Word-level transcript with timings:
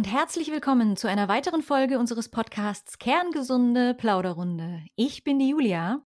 und 0.00 0.10
herzlich 0.10 0.50
willkommen 0.50 0.96
zu 0.96 1.10
einer 1.10 1.28
weiteren 1.28 1.60
Folge 1.60 1.98
unseres 1.98 2.30
Podcasts 2.30 2.98
Kerngesunde 2.98 3.92
Plauderrunde. 3.92 4.82
Ich 4.96 5.24
bin 5.24 5.38
die 5.38 5.50
Julia. 5.50 6.02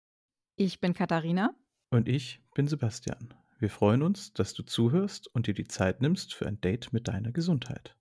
Ich 0.56 0.80
bin 0.80 0.94
Katharina. 0.94 1.54
Und 1.90 2.08
ich 2.08 2.42
bin 2.54 2.68
Sebastian. 2.68 3.34
Wir 3.60 3.70
freuen 3.70 4.02
uns, 4.02 4.32
dass 4.32 4.54
du 4.54 4.64
zuhörst 4.64 5.28
und 5.36 5.48
dir 5.48 5.54
die 5.54 5.68
Zeit 5.68 6.02
nimmst 6.02 6.34
für 6.34 6.48
ein 6.48 6.62
Date 6.62 6.94
mit 6.94 7.10
deiner 7.10 7.34
Gesundheit. 7.34 7.98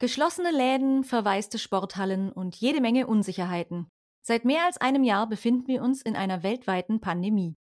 Geschlossene 0.00 0.50
Läden, 0.50 1.02
verwaiste 1.02 1.58
Sporthallen 1.58 2.30
und 2.30 2.56
jede 2.56 2.82
Menge 2.82 3.06
Unsicherheiten. 3.06 3.88
Seit 4.20 4.44
mehr 4.44 4.66
als 4.66 4.76
einem 4.76 5.02
Jahr 5.02 5.26
befinden 5.26 5.66
wir 5.66 5.80
uns 5.80 6.02
in 6.02 6.14
einer 6.14 6.42
weltweiten 6.42 7.00
Pandemie. 7.00 7.54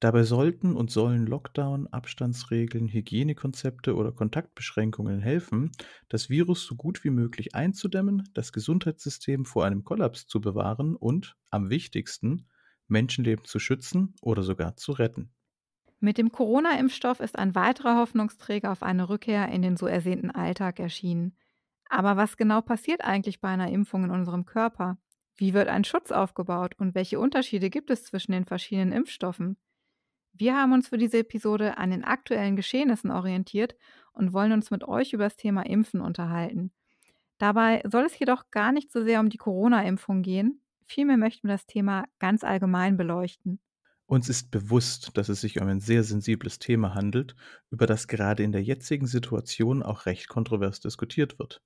Dabei 0.00 0.22
sollten 0.22 0.74
und 0.74 0.90
sollen 0.90 1.26
Lockdown, 1.26 1.86
Abstandsregeln, 1.88 2.88
Hygienekonzepte 2.88 3.94
oder 3.94 4.10
Kontaktbeschränkungen 4.10 5.20
helfen, 5.20 5.70
das 6.08 6.30
Virus 6.30 6.64
so 6.64 6.76
gut 6.76 7.04
wie 7.04 7.10
möglich 7.10 7.54
einzudämmen, 7.54 8.26
das 8.32 8.52
Gesundheitssystem 8.52 9.44
vor 9.44 9.66
einem 9.66 9.84
Kollaps 9.84 10.26
zu 10.26 10.40
bewahren 10.40 10.96
und, 10.96 11.36
am 11.50 11.68
wichtigsten, 11.68 12.48
Menschenleben 12.88 13.44
zu 13.44 13.58
schützen 13.58 14.14
oder 14.22 14.42
sogar 14.42 14.76
zu 14.76 14.92
retten. 14.92 15.34
Mit 16.00 16.16
dem 16.18 16.32
Corona-Impfstoff 16.32 17.20
ist 17.20 17.38
ein 17.38 17.54
weiterer 17.54 17.96
Hoffnungsträger 17.98 18.72
auf 18.72 18.82
eine 18.82 19.08
Rückkehr 19.10 19.48
in 19.48 19.60
den 19.62 19.76
so 19.76 19.86
ersehnten 19.86 20.30
Alltag 20.30 20.78
erschienen. 20.80 21.36
Aber 21.88 22.16
was 22.16 22.36
genau 22.36 22.60
passiert 22.62 23.02
eigentlich 23.04 23.40
bei 23.40 23.48
einer 23.48 23.70
Impfung 23.70 24.04
in 24.04 24.10
unserem 24.10 24.44
Körper? 24.46 24.98
Wie 25.36 25.52
wird 25.54 25.68
ein 25.68 25.84
Schutz 25.84 26.12
aufgebaut 26.12 26.74
und 26.78 26.94
welche 26.94 27.20
Unterschiede 27.20 27.70
gibt 27.70 27.90
es 27.90 28.04
zwischen 28.04 28.32
den 28.32 28.44
verschiedenen 28.46 28.92
Impfstoffen? 28.92 29.56
Wir 30.38 30.54
haben 30.54 30.72
uns 30.72 30.88
für 30.88 30.98
diese 30.98 31.20
Episode 31.20 31.78
an 31.78 31.90
den 31.90 32.04
aktuellen 32.04 32.56
Geschehnissen 32.56 33.10
orientiert 33.10 33.74
und 34.12 34.34
wollen 34.34 34.52
uns 34.52 34.70
mit 34.70 34.84
euch 34.84 35.14
über 35.14 35.24
das 35.24 35.36
Thema 35.36 35.64
Impfen 35.64 36.02
unterhalten. 36.02 36.72
Dabei 37.38 37.82
soll 37.90 38.04
es 38.04 38.18
jedoch 38.18 38.50
gar 38.50 38.70
nicht 38.70 38.92
so 38.92 39.02
sehr 39.02 39.20
um 39.20 39.30
die 39.30 39.38
Corona-Impfung 39.38 40.20
gehen. 40.20 40.60
Vielmehr 40.84 41.16
möchten 41.16 41.48
wir 41.48 41.54
das 41.54 41.66
Thema 41.66 42.04
ganz 42.18 42.44
allgemein 42.44 42.98
beleuchten. 42.98 43.60
Uns 44.04 44.28
ist 44.28 44.50
bewusst, 44.50 45.16
dass 45.16 45.30
es 45.30 45.40
sich 45.40 45.58
um 45.58 45.68
ein 45.68 45.80
sehr 45.80 46.04
sensibles 46.04 46.58
Thema 46.58 46.94
handelt, 46.94 47.34
über 47.70 47.86
das 47.86 48.06
gerade 48.06 48.42
in 48.42 48.52
der 48.52 48.62
jetzigen 48.62 49.06
Situation 49.06 49.82
auch 49.82 50.04
recht 50.04 50.28
kontrovers 50.28 50.80
diskutiert 50.80 51.38
wird. 51.38 51.62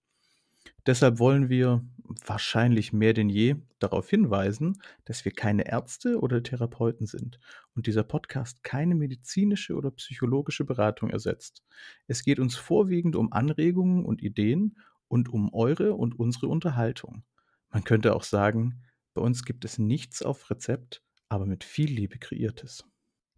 Deshalb 0.86 1.18
wollen 1.18 1.48
wir 1.48 1.84
wahrscheinlich 2.26 2.92
mehr 2.92 3.12
denn 3.12 3.28
je 3.28 3.56
darauf 3.78 4.08
hinweisen, 4.10 4.80
dass 5.04 5.24
wir 5.24 5.32
keine 5.32 5.68
Ärzte 5.68 6.18
oder 6.18 6.42
Therapeuten 6.42 7.06
sind 7.06 7.38
und 7.74 7.86
dieser 7.86 8.02
Podcast 8.02 8.62
keine 8.62 8.94
medizinische 8.94 9.74
oder 9.74 9.90
psychologische 9.92 10.64
Beratung 10.64 11.10
ersetzt. 11.10 11.62
Es 12.06 12.24
geht 12.24 12.40
uns 12.40 12.56
vorwiegend 12.56 13.16
um 13.16 13.32
Anregungen 13.32 14.04
und 14.04 14.22
Ideen 14.22 14.76
und 15.08 15.28
um 15.28 15.52
eure 15.52 15.94
und 15.94 16.18
unsere 16.18 16.48
Unterhaltung. 16.48 17.24
Man 17.70 17.84
könnte 17.84 18.14
auch 18.14 18.24
sagen, 18.24 18.82
bei 19.14 19.22
uns 19.22 19.44
gibt 19.44 19.64
es 19.64 19.78
nichts 19.78 20.22
auf 20.22 20.50
Rezept, 20.50 21.02
aber 21.28 21.46
mit 21.46 21.64
viel 21.64 21.90
Liebe 21.90 22.18
kreiertes. 22.18 22.84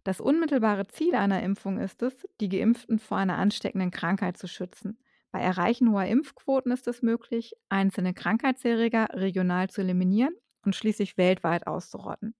Das 0.03 0.19
unmittelbare 0.19 0.87
Ziel 0.87 1.15
einer 1.15 1.41
Impfung 1.43 1.79
ist 1.79 2.01
es, 2.01 2.27
die 2.41 2.49
Geimpften 2.49 2.99
vor 2.99 3.17
einer 3.17 3.37
ansteckenden 3.37 3.91
Krankheit 3.91 4.37
zu 4.37 4.47
schützen. 4.47 4.97
Bei 5.33 5.41
Erreichen 5.41 5.91
hoher 5.91 6.05
Impfquoten 6.05 6.71
ist 6.71 6.87
es 6.87 7.01
möglich, 7.01 7.55
einzelne 7.69 8.13
Krankheitserreger 8.13 9.09
regional 9.13 9.69
zu 9.69 9.81
eliminieren 9.81 10.35
und 10.65 10.75
schließlich 10.77 11.17
weltweit 11.17 11.67
auszurotten. 11.67 12.35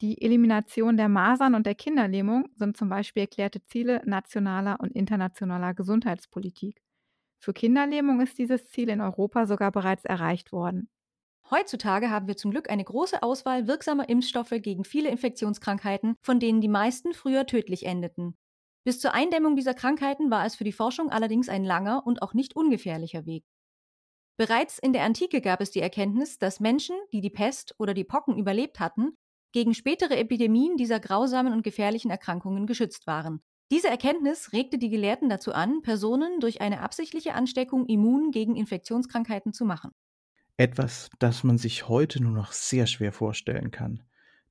Die 0.00 0.22
Elimination 0.22 0.96
der 0.96 1.08
Masern 1.08 1.54
und 1.54 1.66
der 1.66 1.76
Kinderlähmung 1.76 2.48
sind 2.56 2.76
zum 2.76 2.88
Beispiel 2.88 3.22
erklärte 3.22 3.62
Ziele 3.64 4.02
nationaler 4.06 4.80
und 4.80 4.92
internationaler 4.92 5.74
Gesundheitspolitik. 5.74 6.82
Für 7.40 7.54
Kinderlähmung 7.54 8.20
ist 8.20 8.38
dieses 8.38 8.66
Ziel 8.68 8.90
in 8.90 9.00
Europa 9.00 9.46
sogar 9.46 9.72
bereits 9.72 10.04
erreicht 10.06 10.52
worden. 10.52 10.90
Heutzutage 11.50 12.10
haben 12.10 12.28
wir 12.28 12.36
zum 12.36 12.52
Glück 12.52 12.70
eine 12.70 12.84
große 12.84 13.22
Auswahl 13.24 13.66
wirksamer 13.66 14.08
Impfstoffe 14.08 14.54
gegen 14.62 14.84
viele 14.84 15.10
Infektionskrankheiten, 15.10 16.16
von 16.22 16.40
denen 16.40 16.60
die 16.60 16.68
meisten 16.68 17.12
früher 17.12 17.46
tödlich 17.46 17.86
endeten. 17.86 18.36
Bis 18.88 19.00
zur 19.00 19.12
Eindämmung 19.12 19.54
dieser 19.54 19.74
Krankheiten 19.74 20.30
war 20.30 20.46
es 20.46 20.54
für 20.54 20.64
die 20.64 20.72
Forschung 20.72 21.10
allerdings 21.10 21.50
ein 21.50 21.62
langer 21.62 22.06
und 22.06 22.22
auch 22.22 22.32
nicht 22.32 22.56
ungefährlicher 22.56 23.26
Weg. 23.26 23.44
Bereits 24.38 24.78
in 24.78 24.94
der 24.94 25.02
Antike 25.02 25.42
gab 25.42 25.60
es 25.60 25.70
die 25.70 25.82
Erkenntnis, 25.82 26.38
dass 26.38 26.58
Menschen, 26.58 26.96
die 27.12 27.20
die 27.20 27.28
Pest 27.28 27.74
oder 27.76 27.92
die 27.92 28.04
Pocken 28.04 28.38
überlebt 28.38 28.80
hatten, 28.80 29.12
gegen 29.52 29.74
spätere 29.74 30.16
Epidemien 30.16 30.78
dieser 30.78 31.00
grausamen 31.00 31.52
und 31.52 31.64
gefährlichen 31.64 32.10
Erkrankungen 32.10 32.66
geschützt 32.66 33.06
waren. 33.06 33.42
Diese 33.70 33.88
Erkenntnis 33.88 34.54
regte 34.54 34.78
die 34.78 34.88
Gelehrten 34.88 35.28
dazu 35.28 35.52
an, 35.52 35.82
Personen 35.82 36.40
durch 36.40 36.62
eine 36.62 36.80
absichtliche 36.80 37.34
Ansteckung 37.34 37.84
immun 37.84 38.30
gegen 38.30 38.56
Infektionskrankheiten 38.56 39.52
zu 39.52 39.66
machen. 39.66 39.90
Etwas, 40.56 41.10
das 41.18 41.44
man 41.44 41.58
sich 41.58 41.88
heute 41.90 42.22
nur 42.22 42.32
noch 42.32 42.52
sehr 42.52 42.86
schwer 42.86 43.12
vorstellen 43.12 43.70
kann. 43.70 44.07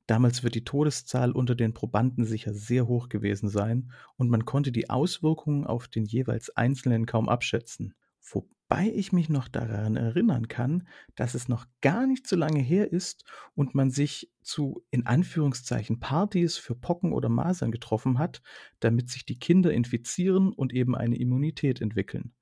Damals 0.08 0.42
wird 0.42 0.56
die 0.56 0.64
Todeszahl 0.64 1.32
unter 1.34 1.54
den 1.54 1.74
Probanden 1.74 2.24
sicher 2.24 2.54
sehr 2.54 2.88
hoch 2.88 3.10
gewesen 3.10 3.50
sein 3.50 3.92
und 4.16 4.30
man 4.30 4.46
konnte 4.46 4.72
die 4.72 4.90
Auswirkungen 4.90 5.66
auf 5.66 5.90
den 5.90 6.06
jeweils 6.06 6.50
Einzelnen 6.56 7.06
kaum 7.06 7.28
abschätzen. 7.28 7.94
Wobei 8.22 8.92
ich 8.94 9.12
mich 9.12 9.28
noch 9.28 9.50
daran 9.50 9.98
erinnern 9.98 10.48
kann, 10.48 10.88
dass 11.16 11.34
es 11.34 11.50
noch 11.50 11.66
gar 11.82 12.08
nicht 12.08 12.26
so 12.26 12.38
lange 12.38 12.60
her 12.60 12.92
ist 12.92 13.26
und 13.54 13.76
man 13.76 13.92
sich 13.92 14.32
zu 14.42 14.82
in 14.92 15.06
Anführungszeichen 15.06 16.00
Partys 16.00 16.58
für 16.58 16.76
Pocken 16.76 17.12
oder 17.12 17.28
Masern 17.28 17.72
getroffen 17.72 18.18
hat, 18.18 18.42
damit 18.80 19.10
sich 19.10 19.26
die 19.26 19.40
Kinder 19.40 19.74
infizieren 19.74 20.54
und 20.54 20.74
eben 20.74 20.96
eine 20.96 21.18
Immunität 21.18 21.82
entwickeln. 21.82 22.34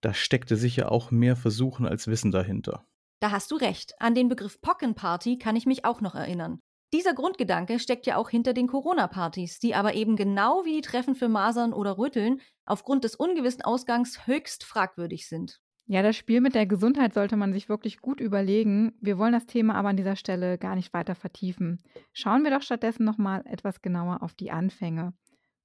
Da 0.00 0.14
steckte 0.14 0.56
sicher 0.56 0.90
auch 0.90 1.10
mehr 1.10 1.36
Versuchen 1.36 1.86
als 1.86 2.06
Wissen 2.06 2.32
dahinter. 2.32 2.86
Da 3.20 3.30
hast 3.30 3.50
du 3.50 3.56
recht. 3.56 3.94
An 4.00 4.14
den 4.14 4.28
Begriff 4.28 4.60
Pockenparty 4.60 5.38
kann 5.38 5.56
ich 5.56 5.66
mich 5.66 5.84
auch 5.84 6.00
noch 6.00 6.14
erinnern. 6.14 6.60
Dieser 6.92 7.14
Grundgedanke 7.14 7.78
steckt 7.78 8.04
ja 8.04 8.16
auch 8.16 8.28
hinter 8.28 8.52
den 8.52 8.66
Corona-Partys, 8.66 9.58
die 9.58 9.74
aber 9.74 9.94
eben 9.94 10.14
genau 10.14 10.66
wie 10.66 10.74
die 10.74 10.80
Treffen 10.82 11.14
für 11.14 11.28
Masern 11.28 11.72
oder 11.72 11.96
Rütteln 11.96 12.40
aufgrund 12.66 13.04
des 13.04 13.16
ungewissen 13.16 13.62
Ausgangs 13.62 14.26
höchst 14.26 14.64
fragwürdig 14.64 15.26
sind. 15.26 15.60
Ja, 15.86 16.02
das 16.02 16.16
Spiel 16.16 16.42
mit 16.42 16.54
der 16.54 16.66
Gesundheit 16.66 17.14
sollte 17.14 17.36
man 17.36 17.52
sich 17.52 17.70
wirklich 17.70 18.00
gut 18.00 18.20
überlegen. 18.20 18.92
Wir 19.00 19.18
wollen 19.18 19.32
das 19.32 19.46
Thema 19.46 19.74
aber 19.74 19.88
an 19.88 19.96
dieser 19.96 20.16
Stelle 20.16 20.58
gar 20.58 20.76
nicht 20.76 20.92
weiter 20.92 21.14
vertiefen. 21.14 21.82
Schauen 22.12 22.44
wir 22.44 22.50
doch 22.50 22.62
stattdessen 22.62 23.04
nochmal 23.04 23.42
etwas 23.46 23.80
genauer 23.80 24.22
auf 24.22 24.34
die 24.34 24.50
Anfänge. 24.50 25.14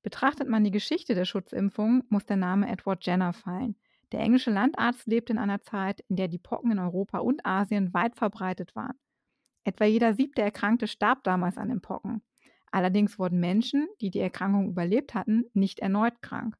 Betrachtet 0.04 0.48
man 0.48 0.64
die 0.64 0.72
Geschichte 0.72 1.14
der 1.14 1.26
Schutzimpfung, 1.26 2.04
muss 2.10 2.26
der 2.26 2.38
Name 2.38 2.70
Edward 2.70 3.06
Jenner 3.06 3.34
fallen. 3.34 3.76
Der 4.14 4.22
englische 4.22 4.52
Landarzt 4.52 5.06
lebte 5.06 5.34
in 5.34 5.40
einer 5.40 5.62
Zeit, 5.62 6.00
in 6.08 6.16
der 6.16 6.30
die 6.30 6.40
Pocken 6.40 6.72
in 6.72 6.80
Europa 6.80 7.20
und 7.20 7.46
Asien 7.46 7.94
weit 7.94 8.16
verbreitet 8.16 8.74
waren. 8.76 8.98
Etwa 9.68 9.84
jeder 9.84 10.14
siebte 10.14 10.42
Erkrankte 10.42 10.88
starb 10.88 11.26
damals 11.26 11.58
an 11.58 11.68
den 11.68 11.82
Pocken. 11.82 12.22
Allerdings 12.72 13.20
wurden 13.20 13.42
Menschen, 13.42 13.90
die 14.00 14.10
die 14.10 14.22
Erkrankung 14.22 14.70
überlebt 14.70 15.14
hatten, 15.14 15.44
nicht 15.54 15.80
erneut 15.80 16.22
krank. 16.22 16.56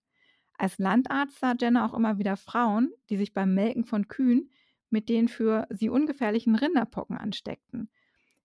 Als 0.58 0.78
Landarzt 0.78 1.40
sah 1.40 1.56
Jenner 1.58 1.86
auch 1.86 1.94
immer 1.94 2.18
wieder 2.18 2.36
Frauen, 2.36 2.92
die 3.10 3.16
sich 3.16 3.34
beim 3.34 3.54
Melken 3.54 3.86
von 3.86 4.10
Kühen 4.10 4.52
mit 4.90 5.08
den 5.08 5.30
für 5.30 5.68
sie 5.70 5.88
ungefährlichen 5.88 6.56
Rinderpocken 6.56 7.18
ansteckten. 7.18 7.90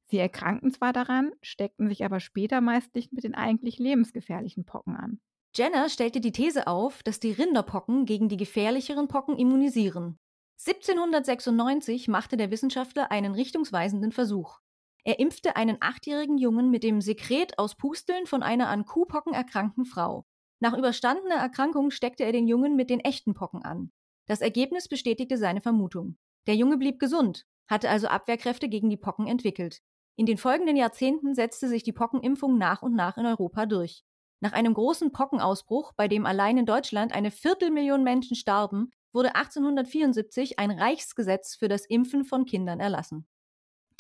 Sie 0.05 0.19
erkrankten 0.19 0.71
zwar 0.71 0.93
daran, 0.93 1.33
steckten 1.43 1.89
sich 1.89 2.05
aber 2.05 2.21
später 2.21 2.61
meist 2.61 2.95
nicht 2.95 3.13
mit 3.13 3.25
den 3.25 3.35
eigentlich 3.35 3.81
lebensgefährlichen 3.81 4.65
Pocken 4.65 4.95
an. 4.95 5.19
Jenner 5.57 5.89
stellte 5.89 6.21
die 6.21 6.31
These 6.31 6.69
auf, 6.69 7.03
dass 7.03 7.19
die 7.19 7.33
Rinderpocken 7.33 8.05
gegen 8.05 8.29
die 8.29 8.37
gefährlicheren 8.37 9.09
Pocken 9.09 9.37
immunisieren. 9.37 10.21
1796 10.59 12.09
machte 12.09 12.37
der 12.37 12.51
Wissenschaftler 12.51 13.11
einen 13.11 13.35
richtungsweisenden 13.35 14.13
Versuch. 14.13 14.61
Er 15.05 15.19
impfte 15.19 15.57
einen 15.57 15.79
achtjährigen 15.81 16.39
Jungen 16.39 16.71
mit 16.71 16.85
dem 16.85 17.01
Sekret 17.01 17.59
aus 17.59 17.77
Pusteln 17.77 18.27
von 18.27 18.43
einer 18.43 18.69
an 18.69 18.85
Kuhpocken 18.85 19.35
erkrankten 19.35 19.85
Frau. 19.85 20.27
Nach 20.61 20.77
überstandener 20.77 21.35
Erkrankung 21.35 21.91
steckte 21.91 22.25
er 22.25 22.31
den 22.31 22.47
Jungen 22.47 22.77
mit 22.77 22.89
den 22.89 23.01
echten 23.01 23.35
Pocken 23.35 23.65
an. 23.65 23.91
Das 24.27 24.41
Ergebnis 24.41 24.87
bestätigte 24.87 25.37
seine 25.37 25.61
Vermutung. 25.61 26.17
Der 26.47 26.55
Junge 26.55 26.77
blieb 26.79 27.01
gesund, 27.01 27.45
hatte 27.67 27.91
also 27.91 28.07
Abwehrkräfte 28.07 28.69
gegen 28.69 28.89
die 28.89 28.97
Pocken 28.97 29.27
entwickelt. 29.27 29.81
In 30.15 30.27
den 30.27 30.39
folgenden 30.39 30.77
Jahrzehnten 30.77 31.35
setzte 31.35 31.69
sich 31.69 31.83
die 31.83 31.93
Pockenimpfung 31.93 32.59
nach 32.59 32.83
und 32.83 32.95
nach 32.95 33.17
in 33.17 33.27
Europa 33.27 33.67
durch. 33.67 34.05
Nach 34.41 34.53
einem 34.53 34.75
großen 34.75 35.11
Pockenausbruch, 35.11 35.93
bei 35.97 36.07
dem 36.07 36.27
allein 36.27 36.59
in 36.59 36.67
Deutschland 36.67 37.13
eine 37.13 37.31
Viertelmillion 37.31 38.05
Menschen 38.05 38.37
starben, 38.37 38.91
wurde 39.13 39.35
1874 39.35 40.59
ein 40.59 40.71
Reichsgesetz 40.71 41.55
für 41.55 41.69
das 41.69 41.87
Impfen 41.87 42.25
von 42.25 42.45
Kindern 42.45 42.81
erlassen. 42.81 43.27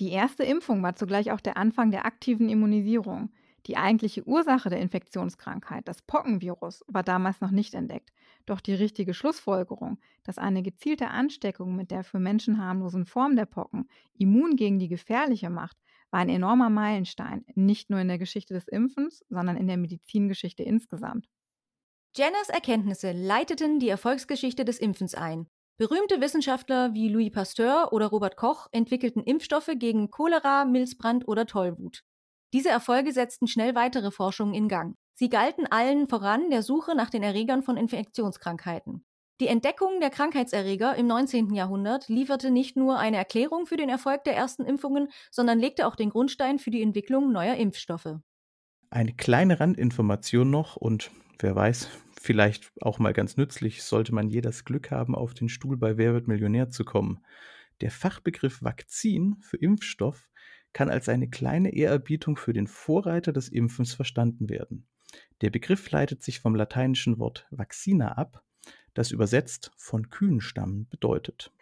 Die 0.00 0.10
erste 0.10 0.42
Impfung 0.42 0.82
war 0.82 0.96
zugleich 0.96 1.30
auch 1.32 1.40
der 1.40 1.56
Anfang 1.56 1.90
der 1.90 2.06
aktiven 2.06 2.48
Immunisierung. 2.48 3.30
Die 3.66 3.76
eigentliche 3.76 4.26
Ursache 4.26 4.70
der 4.70 4.80
Infektionskrankheit, 4.80 5.86
das 5.86 6.02
Pockenvirus, 6.02 6.82
war 6.88 7.04
damals 7.04 7.40
noch 7.40 7.52
nicht 7.52 7.74
entdeckt. 7.74 8.10
Doch 8.44 8.60
die 8.60 8.74
richtige 8.74 9.14
Schlussfolgerung, 9.14 9.98
dass 10.24 10.38
eine 10.38 10.62
gezielte 10.62 11.08
Ansteckung 11.08 11.76
mit 11.76 11.92
der 11.92 12.02
für 12.02 12.18
Menschen 12.18 12.58
harmlosen 12.58 13.06
Form 13.06 13.36
der 13.36 13.46
Pocken 13.46 13.88
immun 14.14 14.56
gegen 14.56 14.80
die 14.80 14.88
gefährliche 14.88 15.50
macht, 15.50 15.76
war 16.10 16.20
ein 16.20 16.28
enormer 16.28 16.70
Meilenstein, 16.70 17.44
nicht 17.54 17.88
nur 17.88 18.00
in 18.00 18.08
der 18.08 18.18
Geschichte 18.18 18.54
des 18.54 18.66
Impfens, 18.66 19.24
sondern 19.28 19.56
in 19.56 19.68
der 19.68 19.76
Medizingeschichte 19.76 20.64
insgesamt. 20.64 21.28
Jenners 22.14 22.50
Erkenntnisse 22.50 23.12
leiteten 23.12 23.80
die 23.80 23.88
Erfolgsgeschichte 23.88 24.66
des 24.66 24.78
Impfens 24.78 25.14
ein. 25.14 25.46
Berühmte 25.78 26.20
Wissenschaftler 26.20 26.92
wie 26.92 27.08
Louis 27.08 27.32
Pasteur 27.32 27.88
oder 27.90 28.08
Robert 28.08 28.36
Koch 28.36 28.66
entwickelten 28.70 29.22
Impfstoffe 29.22 29.70
gegen 29.76 30.10
Cholera, 30.10 30.66
Milzbrand 30.66 31.26
oder 31.26 31.46
Tollwut. 31.46 32.02
Diese 32.52 32.68
Erfolge 32.68 33.12
setzten 33.12 33.46
schnell 33.46 33.74
weitere 33.74 34.10
Forschungen 34.10 34.52
in 34.52 34.68
Gang. 34.68 34.94
Sie 35.14 35.30
galten 35.30 35.66
allen 35.66 36.06
voran 36.06 36.50
der 36.50 36.62
Suche 36.62 36.94
nach 36.94 37.08
den 37.08 37.22
Erregern 37.22 37.62
von 37.62 37.78
Infektionskrankheiten. 37.78 39.06
Die 39.40 39.48
Entdeckung 39.48 39.98
der 40.00 40.10
Krankheitserreger 40.10 40.94
im 40.96 41.06
19. 41.06 41.54
Jahrhundert 41.54 42.10
lieferte 42.10 42.50
nicht 42.50 42.76
nur 42.76 42.98
eine 42.98 43.16
Erklärung 43.16 43.64
für 43.64 43.78
den 43.78 43.88
Erfolg 43.88 44.24
der 44.24 44.36
ersten 44.36 44.66
Impfungen, 44.66 45.08
sondern 45.30 45.58
legte 45.58 45.86
auch 45.86 45.96
den 45.96 46.10
Grundstein 46.10 46.58
für 46.58 46.70
die 46.70 46.82
Entwicklung 46.82 47.32
neuer 47.32 47.54
Impfstoffe. 47.54 48.18
Eine 48.90 49.14
kleine 49.14 49.58
Randinformation 49.58 50.50
noch 50.50 50.76
und 50.76 51.10
wer 51.38 51.56
weiß, 51.56 51.88
vielleicht 52.22 52.72
auch 52.80 52.98
mal 52.98 53.12
ganz 53.12 53.36
nützlich, 53.36 53.82
sollte 53.82 54.14
man 54.14 54.28
je 54.28 54.40
das 54.40 54.64
Glück 54.64 54.90
haben, 54.90 55.14
auf 55.14 55.34
den 55.34 55.48
Stuhl 55.48 55.76
bei 55.76 55.96
Wer 55.96 56.14
wird 56.14 56.28
Millionär 56.28 56.70
zu 56.70 56.84
kommen. 56.84 57.24
Der 57.80 57.90
Fachbegriff 57.90 58.62
Vakzin 58.62 59.36
für 59.40 59.56
Impfstoff 59.56 60.30
kann 60.72 60.88
als 60.88 61.08
eine 61.08 61.28
kleine 61.28 61.74
Ehrerbietung 61.74 62.36
für 62.36 62.52
den 62.52 62.66
Vorreiter 62.66 63.32
des 63.32 63.48
Impfens 63.48 63.94
verstanden 63.94 64.48
werden. 64.48 64.86
Der 65.40 65.50
Begriff 65.50 65.90
leitet 65.90 66.22
sich 66.22 66.40
vom 66.40 66.54
lateinischen 66.54 67.18
Wort 67.18 67.46
vaccina 67.50 68.12
ab, 68.12 68.42
das 68.94 69.10
übersetzt 69.10 69.72
von 69.76 70.08
Kühen 70.08 70.40
stammen 70.40 70.88
bedeutet. 70.88 71.52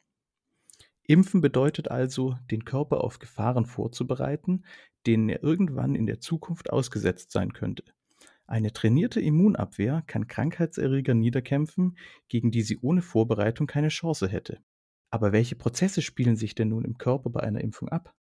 Impfen 1.02 1.40
bedeutet 1.40 1.90
also, 1.90 2.36
den 2.50 2.64
Körper 2.64 3.02
auf 3.02 3.18
Gefahren 3.18 3.66
vorzubereiten, 3.66 4.64
denen 5.06 5.28
er 5.28 5.42
irgendwann 5.42 5.94
in 5.94 6.06
der 6.06 6.20
Zukunft 6.20 6.70
ausgesetzt 6.70 7.32
sein 7.32 7.52
könnte. 7.52 7.82
Eine 8.50 8.72
trainierte 8.72 9.20
Immunabwehr 9.20 10.02
kann 10.08 10.26
Krankheitserreger 10.26 11.14
niederkämpfen, 11.14 11.96
gegen 12.28 12.50
die 12.50 12.62
sie 12.62 12.80
ohne 12.82 13.00
Vorbereitung 13.00 13.68
keine 13.68 13.90
Chance 13.90 14.26
hätte. 14.26 14.58
Aber 15.08 15.30
welche 15.30 15.54
Prozesse 15.54 16.02
spielen 16.02 16.34
sich 16.34 16.56
denn 16.56 16.70
nun 16.70 16.84
im 16.84 16.98
Körper 16.98 17.30
bei 17.30 17.40
einer 17.44 17.60
Impfung 17.60 17.90
ab? 17.90 18.12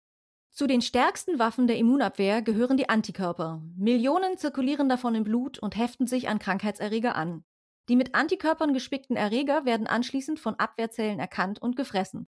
Zu 0.51 0.67
den 0.67 0.83
stärksten 0.83 1.39
Waffen 1.39 1.65
der 1.65 1.77
Immunabwehr 1.77 2.43
gehören 2.43 2.77
die 2.77 2.89
Antikörper. 2.89 3.63
Millionen 3.75 4.37
zirkulieren 4.37 4.87
davon 4.87 5.15
im 5.15 5.23
Blut 5.23 5.57
und 5.57 5.75
heften 5.75 6.05
sich 6.05 6.29
an 6.29 6.37
Krankheitserreger 6.37 7.15
an. 7.15 7.43
Die 7.87 7.95
mit 7.95 8.13
Antikörpern 8.13 8.71
gespickten 8.71 9.15
Erreger 9.15 9.65
werden 9.65 9.87
anschließend 9.87 10.39
von 10.39 10.53
Abwehrzellen 10.55 11.19
erkannt 11.19 11.59
und 11.59 11.75
gefressen. 11.75 12.27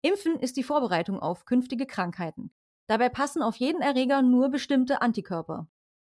Impfen 0.00 0.36
ist 0.40 0.56
die 0.56 0.62
Vorbereitung 0.62 1.18
auf 1.20 1.44
künftige 1.44 1.84
Krankheiten. 1.84 2.50
Dabei 2.86 3.10
passen 3.10 3.42
auf 3.42 3.56
jeden 3.56 3.82
Erreger 3.82 4.22
nur 4.22 4.48
bestimmte 4.48 5.02
Antikörper. 5.02 5.68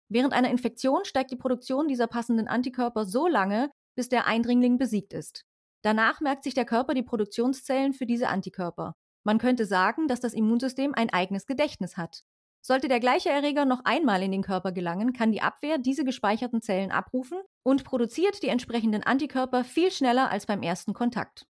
Während 0.09 0.33
einer 0.33 0.49
Infektion 0.49 1.05
steigt 1.05 1.31
die 1.31 1.37
Produktion 1.37 1.87
dieser 1.87 2.07
passenden 2.07 2.47
Antikörper 2.47 3.05
so 3.05 3.27
lange, 3.27 3.69
bis 3.95 4.09
der 4.09 4.25
Eindringling 4.25 4.77
besiegt 4.77 5.13
ist. 5.13 5.45
Danach 5.83 6.19
merkt 6.19 6.43
sich 6.43 6.53
der 6.53 6.65
Körper 6.65 6.93
die 6.93 7.03
Produktionszellen 7.03 7.93
für 7.93 8.05
diese 8.05 8.27
Antikörper. 8.27 8.95
Man 9.23 9.37
könnte 9.37 9.65
sagen, 9.65 10.07
dass 10.07 10.19
das 10.19 10.33
Immunsystem 10.33 10.93
ein 10.95 11.11
eigenes 11.11 11.45
Gedächtnis 11.45 11.95
hat. 11.95 12.23
Sollte 12.61 12.87
der 12.87 12.99
gleiche 12.99 13.29
Erreger 13.29 13.65
noch 13.65 13.85
einmal 13.85 14.21
in 14.21 14.31
den 14.31 14.41
Körper 14.41 14.71
gelangen, 14.71 15.13
kann 15.13 15.31
die 15.31 15.41
Abwehr 15.41 15.77
diese 15.77 16.03
gespeicherten 16.03 16.61
Zellen 16.61 16.91
abrufen 16.91 17.39
und 17.63 17.85
produziert 17.85 18.43
die 18.43 18.49
entsprechenden 18.49 19.03
Antikörper 19.03 19.63
viel 19.63 19.91
schneller 19.91 20.29
als 20.29 20.45
beim 20.45 20.61
ersten 20.61 20.93
Kontakt. 20.93 21.47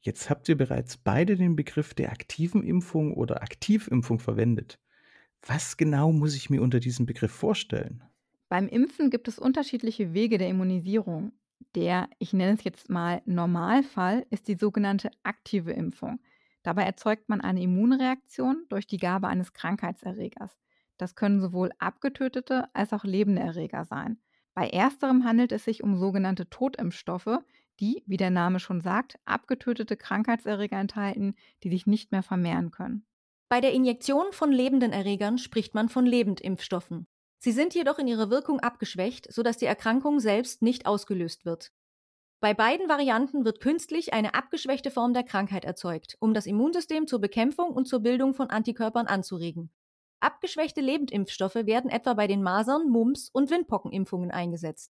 Jetzt 0.00 0.30
habt 0.30 0.48
ihr 0.48 0.56
bereits 0.56 0.96
beide 0.96 1.36
den 1.36 1.56
Begriff 1.56 1.94
der 1.94 2.10
aktiven 2.10 2.62
Impfung 2.62 3.14
oder 3.14 3.42
Aktivimpfung 3.42 4.18
verwendet. 4.18 4.78
Was 5.46 5.76
genau 5.76 6.12
muss 6.12 6.34
ich 6.34 6.50
mir 6.50 6.62
unter 6.62 6.80
diesem 6.80 7.06
Begriff 7.06 7.32
vorstellen? 7.32 8.02
Beim 8.48 8.68
Impfen 8.68 9.10
gibt 9.10 9.28
es 9.28 9.38
unterschiedliche 9.38 10.14
Wege 10.14 10.38
der 10.38 10.48
Immunisierung. 10.48 11.32
Der, 11.74 12.08
ich 12.18 12.32
nenne 12.32 12.54
es 12.54 12.64
jetzt 12.64 12.88
mal 12.88 13.20
Normalfall, 13.26 14.26
ist 14.30 14.48
die 14.48 14.54
sogenannte 14.54 15.10
aktive 15.22 15.72
Impfung. 15.72 16.20
Dabei 16.62 16.84
erzeugt 16.84 17.28
man 17.28 17.40
eine 17.40 17.62
Immunreaktion 17.62 18.64
durch 18.68 18.86
die 18.86 18.98
Gabe 18.98 19.28
eines 19.28 19.52
Krankheitserregers. 19.52 20.56
Das 20.96 21.14
können 21.14 21.40
sowohl 21.40 21.70
abgetötete 21.78 22.68
als 22.74 22.92
auch 22.92 23.04
lebende 23.04 23.42
Erreger 23.42 23.84
sein. 23.84 24.18
Bei 24.54 24.68
ersterem 24.68 25.24
handelt 25.24 25.52
es 25.52 25.64
sich 25.64 25.82
um 25.84 25.96
sogenannte 25.96 26.50
Totimpfstoffe, 26.50 27.38
die, 27.80 28.02
wie 28.06 28.16
der 28.16 28.30
Name 28.30 28.58
schon 28.58 28.80
sagt, 28.80 29.18
abgetötete 29.24 29.96
Krankheitserreger 29.96 30.78
enthalten, 30.78 31.34
die 31.62 31.70
sich 31.70 31.86
nicht 31.86 32.10
mehr 32.10 32.24
vermehren 32.24 32.72
können. 32.72 33.06
Bei 33.50 33.62
der 33.62 33.72
Injektion 33.72 34.32
von 34.32 34.52
lebenden 34.52 34.92
Erregern 34.92 35.38
spricht 35.38 35.74
man 35.74 35.88
von 35.88 36.04
Lebendimpfstoffen. 36.04 37.06
Sie 37.38 37.52
sind 37.52 37.74
jedoch 37.74 37.98
in 37.98 38.06
ihrer 38.06 38.30
Wirkung 38.30 38.60
abgeschwächt, 38.60 39.32
sodass 39.32 39.56
die 39.56 39.66
Erkrankung 39.66 40.20
selbst 40.20 40.60
nicht 40.60 40.86
ausgelöst 40.86 41.44
wird. 41.44 41.72
Bei 42.40 42.52
beiden 42.52 42.88
Varianten 42.88 43.44
wird 43.44 43.60
künstlich 43.60 44.12
eine 44.12 44.34
abgeschwächte 44.34 44.90
Form 44.90 45.14
der 45.14 45.24
Krankheit 45.24 45.64
erzeugt, 45.64 46.16
um 46.20 46.34
das 46.34 46.46
Immunsystem 46.46 47.06
zur 47.06 47.20
Bekämpfung 47.20 47.70
und 47.70 47.88
zur 47.88 48.00
Bildung 48.00 48.34
von 48.34 48.50
Antikörpern 48.50 49.06
anzuregen. 49.06 49.72
Abgeschwächte 50.20 50.80
Lebendimpfstoffe 50.80 51.54
werden 51.54 51.90
etwa 51.90 52.14
bei 52.14 52.26
den 52.26 52.42
Masern-, 52.42 52.90
Mumps- 52.90 53.30
und 53.32 53.50
Windpockenimpfungen 53.50 54.30
eingesetzt. 54.30 54.92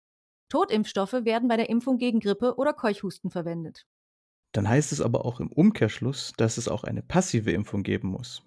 Totimpfstoffe 0.49 1.25
werden 1.25 1.49
bei 1.49 1.57
der 1.57 1.71
Impfung 1.71 1.99
gegen 1.99 2.21
Grippe 2.21 2.55
oder 2.57 2.73
Keuchhusten 2.73 3.31
verwendet. 3.31 3.87
Dann 4.55 4.67
heißt 4.71 4.91
es 4.93 5.03
aber 5.03 5.27
auch 5.27 5.39
im 5.41 5.53
Umkehrschluss, 5.53 6.33
dass 6.39 6.57
es 6.57 6.67
auch 6.69 6.85
eine 6.85 7.03
passive 7.03 7.53
Impfung 7.53 7.83
geben 7.83 8.09
muss. 8.09 8.43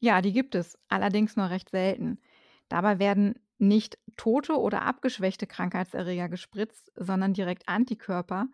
Ja, 0.00 0.20
die 0.20 0.32
gibt 0.32 0.54
es, 0.54 0.78
allerdings 0.88 1.36
nur 1.36 1.50
recht 1.50 1.70
selten. 1.70 2.20
Dabei 2.68 2.98
werden 2.98 3.34
nicht 3.58 3.98
tote 4.16 4.58
oder 4.58 4.82
abgeschwächte 4.82 5.46
Krankheitserreger 5.46 6.28
gespritzt, 6.28 6.92
sondern 6.96 7.32
direkt 7.32 7.68
Antikörper, 7.68 8.48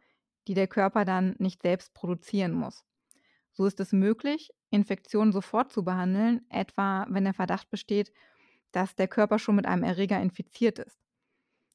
die 0.47 0.55
der 0.55 0.69
Körper 0.69 1.05
dann 1.05 1.35
nicht 1.39 1.63
selbst 1.63 1.95
produzieren 1.95 2.53
muss. 2.53 2.85
So 3.53 3.67
ist 3.67 3.81
es 3.81 3.93
möglich, 3.93 4.51
Infektionen 4.71 5.33
sofort 5.33 5.73
zu 5.73 5.85
behandeln, 5.85 6.47
etwa 6.51 7.07
wenn 7.11 7.25
der 7.25 7.35
Verdacht 7.35 7.71
besteht, 7.71 8.13
dass 8.73 8.97
der 8.97 9.09
Körper 9.09 9.39
schon 9.41 9.57
mit 9.57 9.67
einem 9.67 9.85
Erreger 9.85 10.21
infiziert 10.21 10.81
ist. 10.81 11.02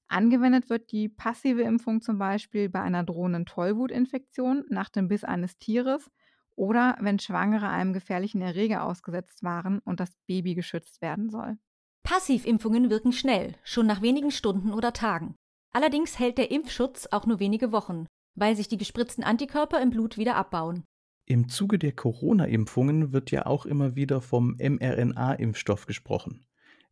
Angewendet 0.10 0.70
wird 0.70 0.92
die 0.92 1.10
passive 1.10 1.64
Impfung 1.64 2.02
zum 2.02 2.18
Beispiel 2.18 2.70
bei 2.70 2.82
einer 2.82 3.04
drohenden 3.04 3.46
Tollwutinfektion 3.46 4.66
nach 4.70 4.90
dem 4.90 5.10
Biss 5.10 5.24
eines 5.24 5.58
Tieres 5.58 6.10
oder 6.56 6.98
wenn 7.00 7.20
Schwangere 7.20 7.70
einem 7.70 7.94
gefährlichen 7.94 8.42
Erreger 8.42 8.84
ausgesetzt 8.84 9.44
waren 9.44 9.80
und 9.80 10.00
das 10.00 10.16
Baby 10.26 10.56
geschützt 10.56 11.02
werden 11.02 11.30
soll. 11.30 11.58
Passivimpfungen 12.04 12.90
wirken 12.90 13.12
schnell, 13.12 13.56
schon 13.64 13.86
nach 13.86 14.02
wenigen 14.02 14.32
Stunden 14.32 14.74
oder 14.74 14.94
Tagen. 14.94 15.36
Allerdings 15.74 16.18
hält 16.18 16.38
der 16.38 16.52
Impfschutz 16.52 17.08
auch 17.12 17.26
nur 17.26 17.40
wenige 17.40 17.72
Wochen, 17.74 18.08
weil 18.36 18.56
sich 18.56 18.70
die 18.70 18.78
gespritzten 18.78 19.24
Antikörper 19.24 19.82
im 19.82 19.90
Blut 19.90 20.18
wieder 20.18 20.36
abbauen. 20.36 20.86
Im 21.26 21.50
Zuge 21.50 21.78
der 21.78 21.92
Corona-Impfungen 21.92 23.12
wird 23.12 23.32
ja 23.32 23.46
auch 23.46 23.66
immer 23.66 23.98
wieder 23.98 24.22
vom 24.22 24.56
mRNA-Impfstoff 24.58 25.86
gesprochen. 25.86 26.47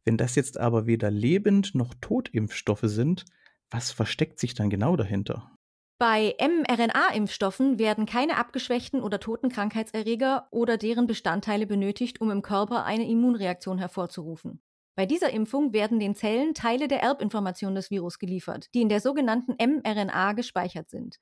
Wenn 0.06 0.18
das 0.18 0.36
jetzt 0.36 0.58
aber 0.60 0.86
weder 0.86 1.12
Lebend- 1.12 1.76
noch 1.76 1.94
Totimpfstoffe 2.00 2.84
sind, 2.84 3.26
was 3.72 3.92
versteckt 3.92 4.40
sich 4.40 4.54
dann 4.54 4.70
genau 4.70 4.96
dahinter? 4.96 5.52
Bei 5.98 6.36
mRNA-Impfstoffen 6.40 7.80
werden 7.80 8.06
keine 8.06 8.38
abgeschwächten 8.38 9.02
oder 9.02 9.20
toten 9.20 9.50
Krankheitserreger 9.50 10.48
oder 10.52 10.78
deren 10.78 11.08
Bestandteile 11.08 11.66
benötigt, 11.66 12.22
um 12.22 12.32
im 12.32 12.42
Körper 12.42 12.86
eine 12.86 13.10
Immunreaktion 13.10 13.80
hervorzurufen. 13.80 14.62
Bei 14.96 15.06
dieser 15.06 15.32
Impfung 15.32 15.74
werden 15.74 16.00
den 16.00 16.16
Zellen 16.16 16.54
Teile 16.54 16.88
der 16.88 17.02
Erbinformation 17.02 17.76
des 17.76 17.92
Virus 17.92 18.20
geliefert, 18.20 18.74
die 18.74 18.82
in 18.82 18.90
der 18.90 19.02
sogenannten 19.02 19.54
mRNA 19.54 20.34
gespeichert 20.34 20.90
sind. 20.90 21.18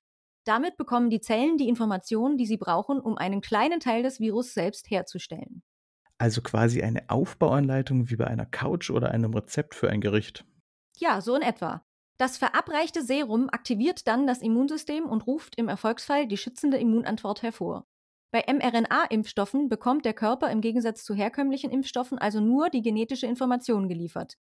Damit 0.45 0.77
bekommen 0.77 1.09
die 1.09 1.21
Zellen 1.21 1.57
die 1.57 1.69
Informationen, 1.69 2.37
die 2.37 2.45
sie 2.45 2.57
brauchen, 2.57 2.99
um 2.99 3.17
einen 3.17 3.41
kleinen 3.41 3.79
Teil 3.79 4.03
des 4.03 4.19
Virus 4.19 4.53
selbst 4.53 4.91
herzustellen. 4.91 5.62
Also 6.23 6.41
quasi 6.41 6.81
eine 6.81 7.09
Aufbauanleitung 7.09 8.09
wie 8.09 8.15
bei 8.15 8.25
einer 8.25 8.45
Couch 8.45 8.89
oder 8.89 9.11
einem 9.11 9.33
Rezept 9.33 9.75
für 9.75 9.89
ein 9.89 9.99
Gericht. 9.99 10.45
Ja, 10.97 11.19
so 11.19 11.35
in 11.35 11.41
etwa. 11.41 11.83
Das 12.17 12.37
verabreichte 12.37 13.03
Serum 13.03 13.49
aktiviert 13.49 14.07
dann 14.07 14.25
das 14.25 14.41
Immunsystem 14.41 15.03
und 15.03 15.27
ruft 15.27 15.57
im 15.57 15.67
Erfolgsfall 15.67 16.25
die 16.25 16.37
schützende 16.37 16.77
Immunantwort 16.77 17.41
hervor. 17.41 17.85
Bei 18.31 18.41
mRNA-Impfstoffen 18.47 19.67
bekommt 19.67 20.05
der 20.05 20.13
Körper 20.13 20.49
im 20.49 20.61
Gegensatz 20.61 21.03
zu 21.03 21.13
herkömmlichen 21.13 21.71
Impfstoffen 21.71 22.17
also 22.17 22.39
nur 22.39 22.69
die 22.69 22.81
genetische 22.81 23.27
Information 23.27 23.89
geliefert. 23.89 24.37